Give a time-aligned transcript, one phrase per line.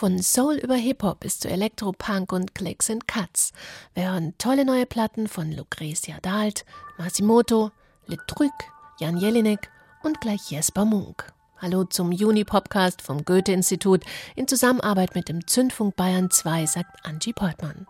[0.00, 3.52] Von Soul über Hip-Hop bis zu Elektro-Punk und Clicks and Cuts.
[3.92, 6.64] Wir hören tolle neue Platten von Lucretia Dalt,
[6.96, 7.70] Masimoto,
[8.06, 8.50] Le Truc,
[8.98, 9.68] Jan Jelinek
[10.02, 11.30] und gleich Jesper Munk.
[11.58, 14.02] Hallo zum Juni-Podcast vom Goethe-Institut
[14.36, 17.86] in Zusammenarbeit mit dem Zündfunk Bayern 2, sagt Angie Portmann.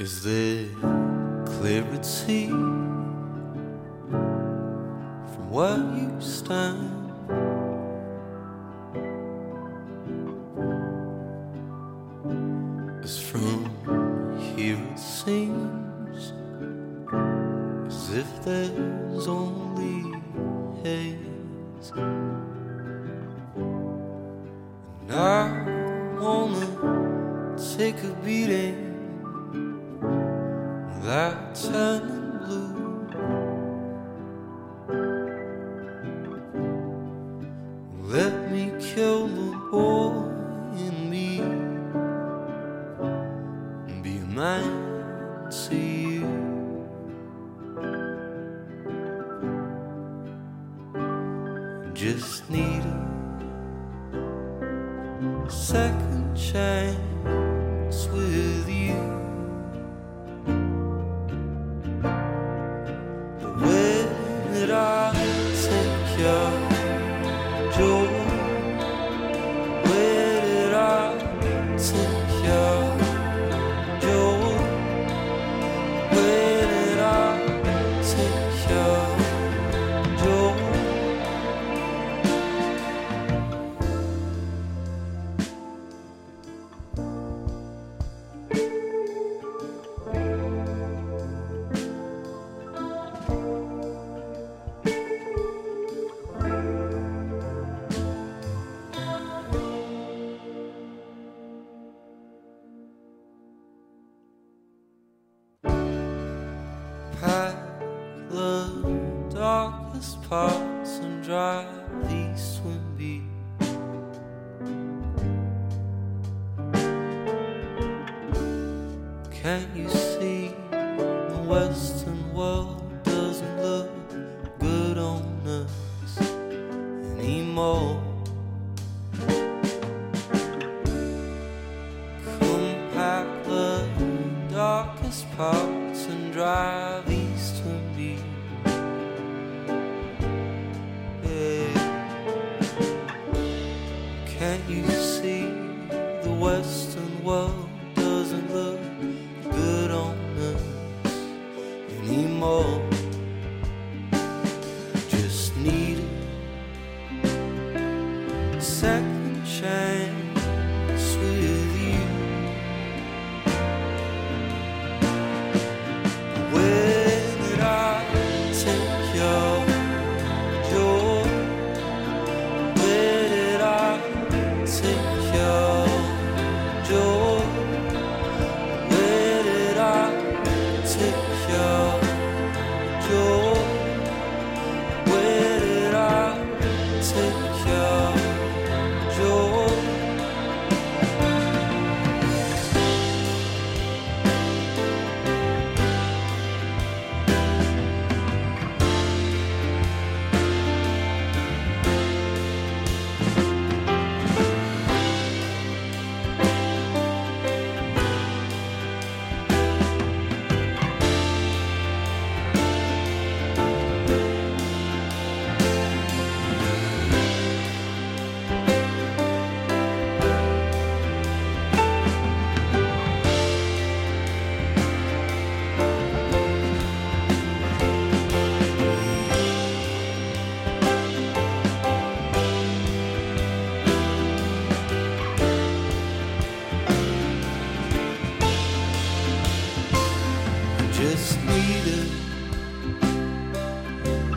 [0.00, 0.66] Is there
[1.60, 2.48] clarity
[4.08, 7.05] from where you stand?
[13.06, 13.70] From
[14.36, 16.32] here it seems
[17.86, 20.18] as if there's only
[20.82, 21.92] haze.
[25.02, 26.66] And I wanna
[27.78, 28.98] take a beating
[30.88, 32.25] without turning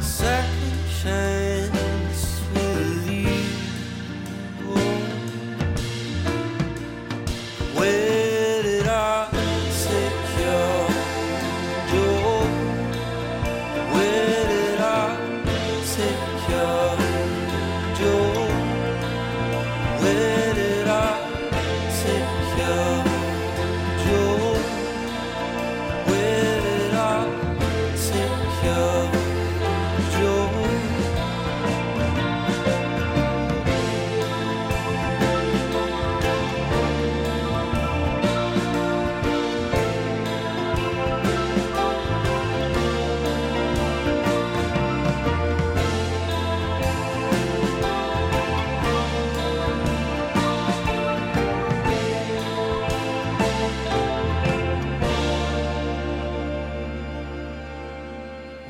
[0.02, 0.39] Say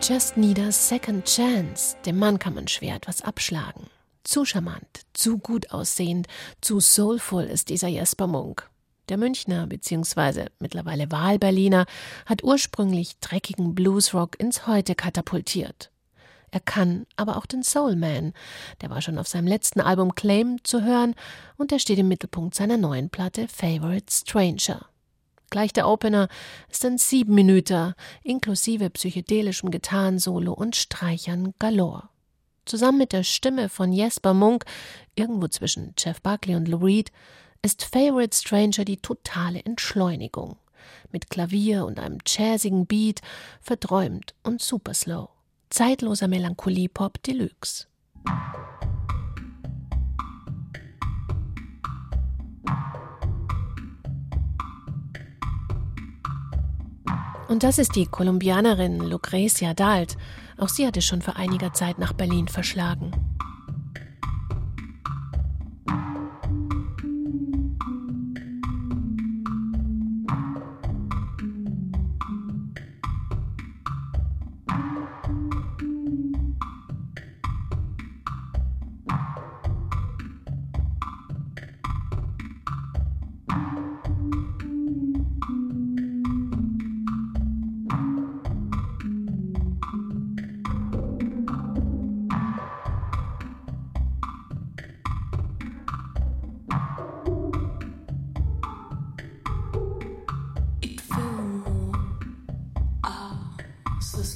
[0.10, 1.96] Just Need a Second Chance.
[2.04, 3.92] Dem Mann kann man schwer etwas abschlagen.
[4.24, 6.26] Zu charmant, zu gut aussehend,
[6.62, 8.68] zu soulful ist dieser Jesper Munk.
[9.10, 10.48] Der Münchner bzw.
[10.58, 11.86] mittlerweile Wahlberliner
[12.26, 15.92] hat ursprünglich dreckigen Bluesrock ins Heute katapultiert.
[16.50, 18.34] Er kann aber auch den Soul Man.
[18.82, 21.14] Der war schon auf seinem letzten Album Claim zu hören
[21.56, 24.88] und er steht im Mittelpunkt seiner neuen Platte Favorite Stranger.
[25.50, 26.28] Gleich der Opener
[26.70, 32.10] ist ein Siebenminüter, inklusive psychedelischem Gitarrensolo und Streichern galore.
[32.66, 34.66] Zusammen mit der Stimme von Jesper Munk,
[35.16, 37.12] irgendwo zwischen Jeff Buckley und Lou Reed,
[37.62, 40.58] ist Favorite Stranger die totale Entschleunigung.
[41.12, 43.22] Mit Klavier und einem jazzigen Beat,
[43.62, 45.30] verträumt und super slow
[45.70, 47.86] zeitloser Melancholie-Pop Deluxe.
[57.50, 60.18] Und das ist die Kolumbianerin Lucrecia Dalt.
[60.60, 63.12] Auch sie hatte schon vor einiger Zeit nach Berlin verschlagen.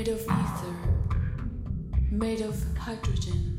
[0.00, 0.74] made of ether,
[2.10, 3.49] made of hydrogen.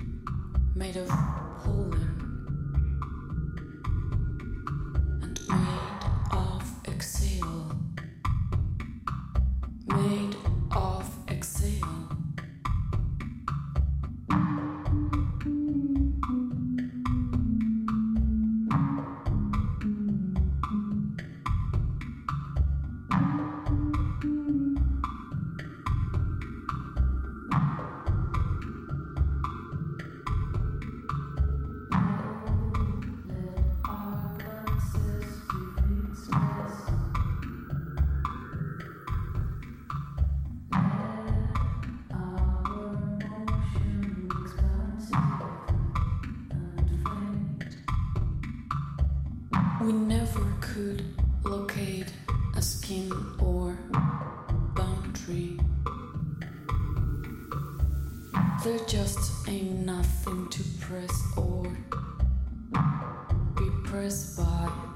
[63.93, 64.90] We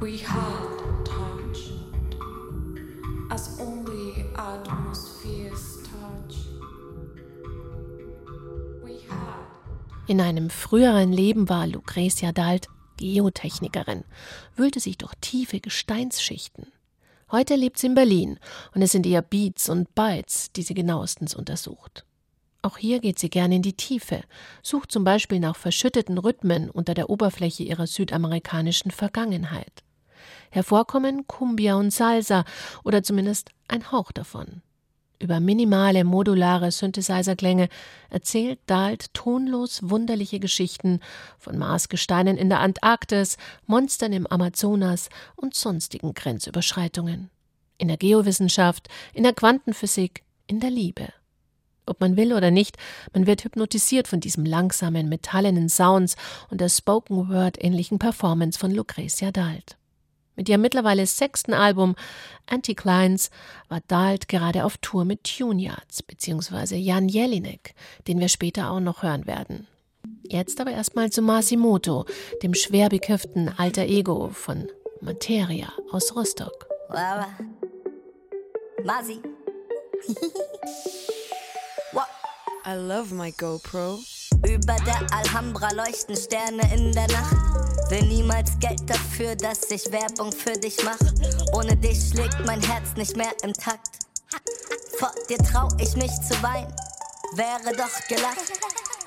[0.00, 1.72] We had touched
[3.30, 6.38] as only atmosphere's touch.
[10.06, 14.04] In einem früheren Leben war Lucretia Dalt Geotechnikerin,
[14.56, 16.72] wühlte sich durch tiefe Gesteinsschichten.
[17.30, 18.38] Heute lebt sie in Berlin
[18.74, 22.06] und es sind eher Beats und Bytes, die sie genauestens untersucht.
[22.62, 24.22] Auch hier geht sie gerne in die Tiefe,
[24.62, 29.82] sucht zum Beispiel nach verschütteten Rhythmen unter der Oberfläche ihrer südamerikanischen Vergangenheit.
[30.50, 32.44] Hervorkommen Cumbia und Salsa
[32.84, 34.62] oder zumindest ein Hauch davon.
[35.22, 37.68] Über minimale modulare Synthesizer-Klänge
[38.08, 41.00] erzählt Dalt tonlos wunderliche Geschichten
[41.38, 47.28] von Marsgesteinen in der Antarktis, Monstern im Amazonas und sonstigen Grenzüberschreitungen.
[47.76, 51.12] In der Geowissenschaft, in der Quantenphysik, in der Liebe.
[51.84, 52.78] Ob man will oder nicht,
[53.12, 56.16] man wird hypnotisiert von diesem langsamen, metallenen Sounds
[56.48, 59.76] und der Spoken-Word-ähnlichen Performance von Lucretia Dalt.
[60.40, 61.94] Mit ihrem mittlerweile sechsten Album
[62.46, 63.28] Anticlines
[63.68, 66.76] war Dalt gerade auf Tour mit Tuneyards bzw.
[66.76, 67.74] Jan Jelinek,
[68.08, 69.66] den wir später auch noch hören werden.
[70.22, 72.06] Jetzt aber erstmal zu Masimoto,
[72.42, 74.66] dem schwer bekifften Alter Ego von
[75.02, 76.66] Materia aus Rostock.
[76.88, 77.26] Wow.
[78.82, 79.20] Masi.
[82.64, 83.98] I love my GoPro.
[84.48, 87.36] Über der Alhambra leuchten Sterne in der Nacht.
[87.90, 90.98] Will niemals Geld dafür, dass ich Werbung für dich mach.
[91.52, 93.88] Ohne dich schlägt mein Herz nicht mehr im Takt.
[94.98, 96.72] Vor dir trau ich mich zu weinen,
[97.34, 98.52] wäre doch gelacht.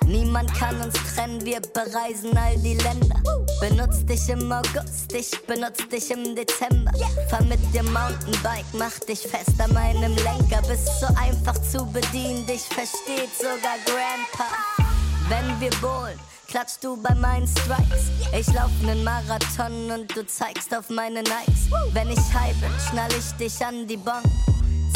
[0.05, 3.21] Niemand kann uns trennen, wir bereisen all die Länder.
[3.61, 6.91] Benutz dich im August, ich benutz dich im Dezember.
[7.29, 10.61] Fahr mit dir Mountainbike, mach dich fest an meinem Lenker.
[10.67, 14.82] Bist so einfach zu bedienen, dich versteht sogar Grandpa.
[15.29, 18.11] Wenn wir bowlen, klatschst du bei meinen Strikes.
[18.37, 21.69] Ich lauf nen Marathon und du zeigst auf meine Nikes.
[21.93, 24.21] Wenn ich high bin, schnall ich dich an die Bon.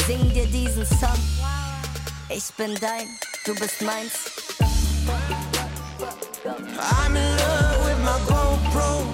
[0.06, 1.18] Sing dir diesen Song.
[2.28, 3.08] Ich bin dein,
[3.44, 4.12] du bist meins.
[6.78, 9.06] I'm in love with my GoPro.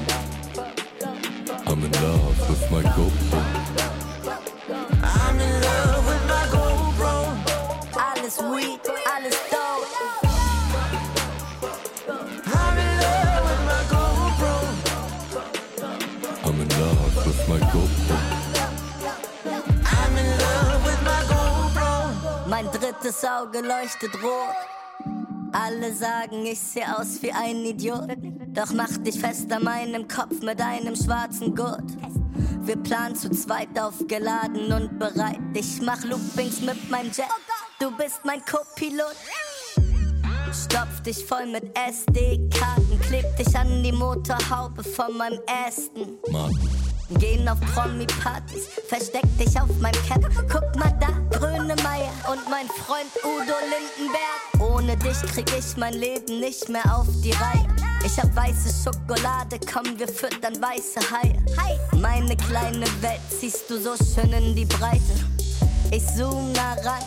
[1.67, 3.43] I'm in love with my GoPro.
[5.03, 7.15] I'm in love with my GoPro.
[7.97, 8.81] Alles Weed,
[9.15, 9.37] alles
[22.79, 24.55] drittes Auge leuchtet rot.
[25.53, 28.17] Alle sagen, ich seh aus wie ein Idiot.
[28.49, 31.85] Doch mach dich fest an meinem Kopf mit einem schwarzen Gurt.
[32.63, 35.41] Wir planen zu zweit aufgeladen und bereit.
[35.55, 37.29] Ich mach Loopings mit meinem Jet.
[37.79, 39.15] Du bist mein Co-Pilot.
[40.53, 46.19] Stopf dich voll mit SD-Karten, kleb dich an die Motorhaube von meinem Aston.
[46.31, 46.53] Mann,
[47.19, 50.23] Gehen auf Promi-Partys, versteck dich auf meinem Cap.
[50.51, 54.73] Guck mal da, Grönemeyer und mein Freund Udo Lindenberg.
[54.73, 57.67] Ohne dich krieg ich mein Leben nicht mehr auf die Reihe.
[58.05, 61.43] Ich hab weiße Schokolade, komm, wir füttern weiße Haie.
[62.01, 65.15] Meine kleine Welt ziehst du so schön in die Breite.
[65.91, 67.05] Ich zoom nah ran,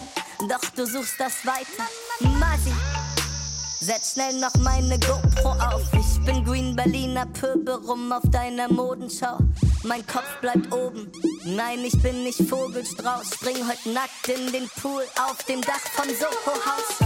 [0.50, 1.88] doch du suchst das weiter.
[2.40, 2.72] Masi,
[3.80, 5.84] Setz schnell noch meine GoPro auf.
[5.94, 9.38] Ich bin Green Berliner Pöbel rum auf deiner Modenschau.
[9.84, 11.12] Mein Kopf bleibt oben.
[11.46, 13.36] Nein, ich bin nicht Vogelstrauß.
[13.36, 17.00] Spring heute nackt in den Pool auf dem Dach von Soho Haus.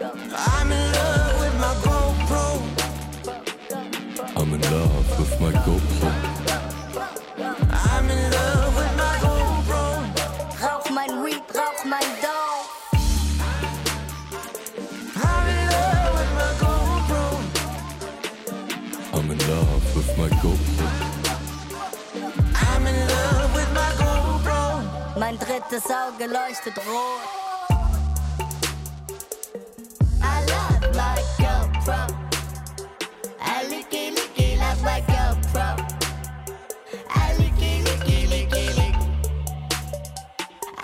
[0.00, 2.62] I'm in love with my GoPro.
[4.36, 6.12] I'm in love with my GoPro.
[7.72, 9.84] I'm in love with my GoPro.
[10.62, 12.66] Rauch mein Weed, rauch mein Dough.
[15.14, 17.24] I'm in love with my GoPro.
[19.14, 20.81] I'm in love with my GoPro.
[25.32, 27.22] Mein drittes Auge leuchtet rot.
[30.20, 32.06] I love my GoPro.
[33.40, 35.68] I licky licky love my GoPro.
[37.08, 38.94] I licky licky licky lick.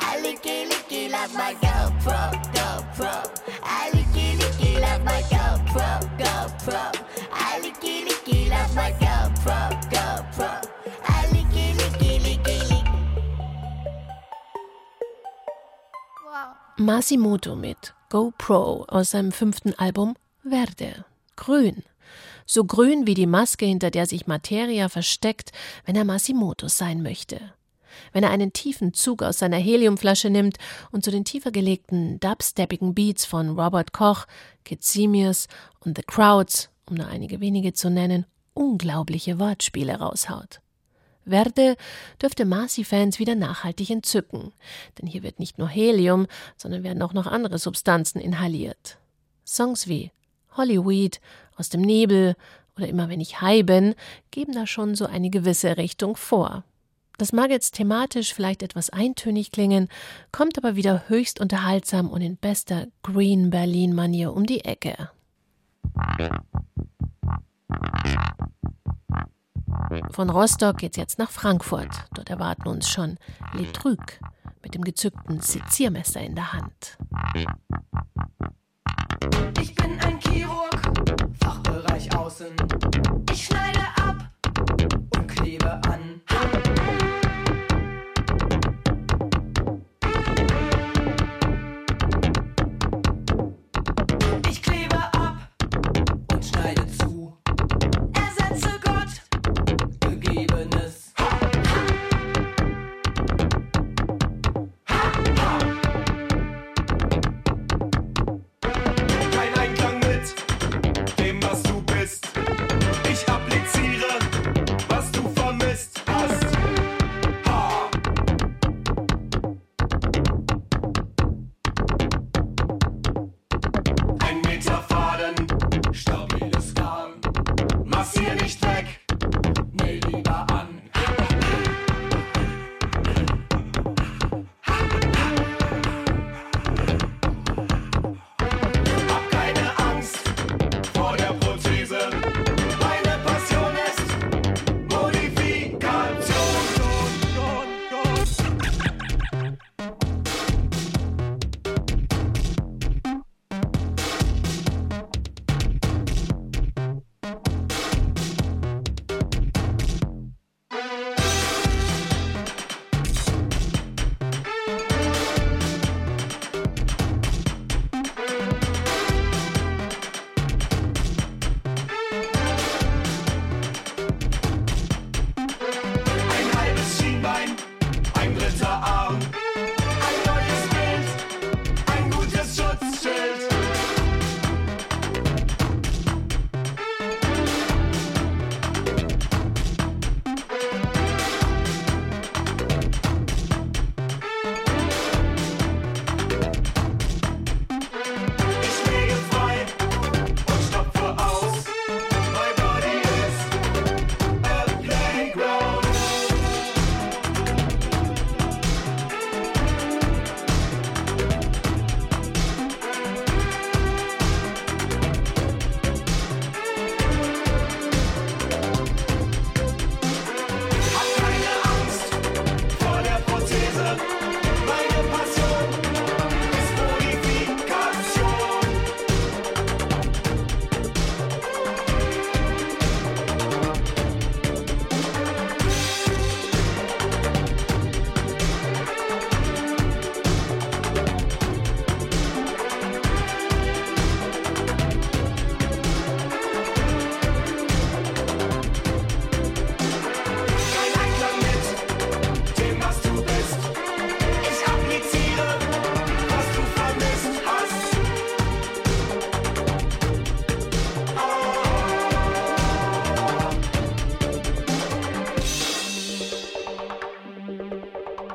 [0.00, 2.32] I licky licky love my GoPro.
[2.54, 3.30] GoPro.
[3.62, 6.00] I licky licky love my GoPro.
[6.16, 6.94] GoPro.
[7.32, 8.92] I licky licky love my.
[8.92, 9.77] GoPro.
[16.80, 21.04] Masimoto mit GoPro aus seinem fünften Album Verde.
[21.34, 21.82] Grün.
[22.46, 25.50] So grün wie die Maske, hinter der sich Materia versteckt,
[25.86, 27.40] wenn er Masimoto sein möchte.
[28.12, 30.58] Wenn er einen tiefen Zug aus seiner Heliumflasche nimmt
[30.92, 34.26] und zu den tiefer gelegten dubsteppigen Beats von Robert Koch,
[34.64, 35.48] Kid Simius
[35.80, 40.60] und The Crowds, um nur einige wenige zu nennen, unglaubliche Wortspiele raushaut.
[41.28, 41.76] Verde
[42.20, 44.52] dürfte Marcy-Fans wieder nachhaltig entzücken,
[44.98, 48.98] denn hier wird nicht nur Helium, sondern werden auch noch andere Substanzen inhaliert.
[49.46, 50.10] Songs wie
[50.56, 51.20] Hollyweed,
[51.56, 52.36] Aus dem Nebel
[52.76, 53.94] oder Immer wenn ich high bin
[54.30, 56.64] geben da schon so eine gewisse Richtung vor.
[57.18, 59.88] Das mag jetzt thematisch vielleicht etwas eintönig klingen,
[60.30, 65.10] kommt aber wieder höchst unterhaltsam und in bester Green Berlin-Manier um die Ecke.
[70.10, 71.90] Von Rostock geht's jetzt nach Frankfurt.
[72.14, 73.18] Dort erwarten uns schon
[73.52, 74.18] Les Trucs
[74.62, 76.98] mit dem gezückten Seziermesser in der Hand.
[79.60, 80.80] Ich bin ein Chirurg,
[81.40, 82.52] Fachbereich Außen.
[83.32, 84.30] Ich schneide ab
[85.16, 86.20] und klebe an.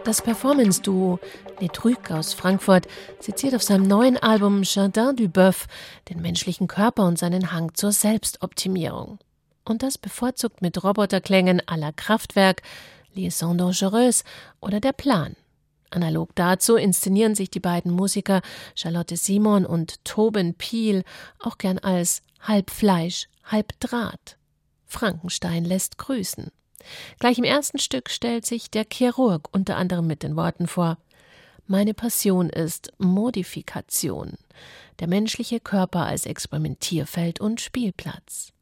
[0.05, 1.19] Das Performance-Duo
[1.61, 2.87] Les Trucs aus Frankfurt
[3.21, 5.67] seziert auf seinem neuen Album Jardin du Boeuf
[6.09, 9.19] den menschlichen Körper und seinen Hang zur Selbstoptimierung.
[9.63, 12.63] Und das bevorzugt mit Roboterklängen à la Kraftwerk,
[13.13, 14.25] Liaison Dangereuse
[14.59, 15.37] oder Der Plan.
[15.89, 18.41] Analog dazu inszenieren sich die beiden Musiker
[18.75, 21.05] Charlotte Simon und Tobin Piel
[21.39, 24.37] auch gern als halb Fleisch, halb Draht.
[24.85, 26.51] Frankenstein lässt grüßen.
[27.19, 30.97] Gleich im ersten Stück stellt sich der Chirurg unter anderem mit den Worten vor
[31.67, 34.33] Meine Passion ist Modifikation,
[34.99, 38.53] der menschliche Körper als Experimentierfeld und Spielplatz.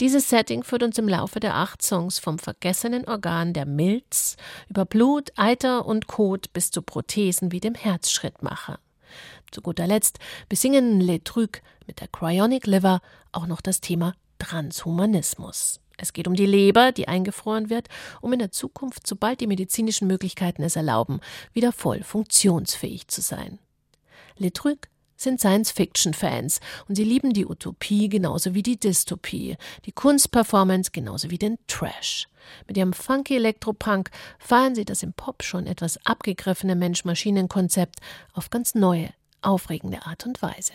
[0.00, 4.36] Dieses Setting führt uns im Laufe der acht Songs vom vergessenen Organ der Milz
[4.68, 8.78] über Blut, Eiter und Kot bis zu Prothesen wie dem Herzschrittmacher.
[9.50, 13.00] Zu guter Letzt besingen Les Trucs mit der Cryonic Liver
[13.32, 15.80] auch noch das Thema Transhumanismus.
[15.98, 17.88] Es geht um die Leber, die eingefroren wird,
[18.22, 21.20] um in der Zukunft, sobald die medizinischen Möglichkeiten es erlauben,
[21.52, 23.58] wieder voll funktionsfähig zu sein.
[24.38, 30.92] Le Truc sind Science-Fiction-Fans und sie lieben die Utopie genauso wie die Dystopie, die Kunstperformance
[30.92, 32.28] genauso wie den Trash.
[32.68, 37.96] Mit ihrem funky Elektropunk feiern sie das im Pop schon etwas abgegriffene Mensch-Maschinen-Konzept
[38.32, 39.10] auf ganz neue,
[39.42, 40.72] aufregende Art und Weise.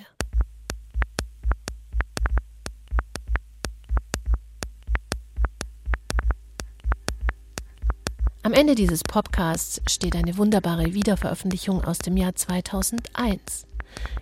[8.46, 13.66] Am Ende dieses Podcasts steht eine wunderbare Wiederveröffentlichung aus dem Jahr 2001.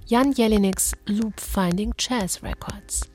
[0.05, 3.09] Jan Jeliniks Loop Finding Jazz Records.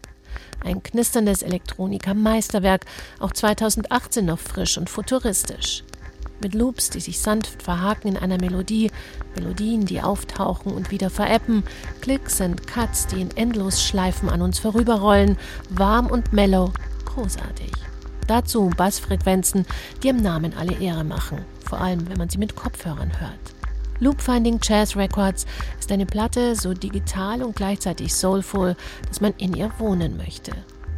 [0.64, 2.86] Ein knisterndes Elektroniker-Meisterwerk,
[3.20, 5.84] auch 2018 noch frisch und futuristisch.
[6.42, 8.90] Mit Loops, die sich sanft verhaken in einer Melodie,
[9.36, 11.62] Melodien, die auftauchen und wieder veräppen,
[12.00, 15.38] Klicks und Cuts, die in Endlosschleifen an uns vorüberrollen,
[15.70, 16.72] warm und mellow,
[17.04, 17.70] großartig.
[18.26, 19.66] Dazu Bassfrequenzen,
[20.02, 23.56] die im Namen alle Ehre machen, vor allem wenn man sie mit Kopfhörern hört.
[23.98, 25.46] Loopfinding Jazz Records
[25.78, 28.76] ist eine Platte so digital und gleichzeitig soulful,
[29.08, 30.52] dass man in ihr wohnen möchte.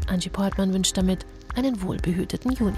[0.09, 2.75] Angie Portman wünscht damit einen wohlbehüteten Juni.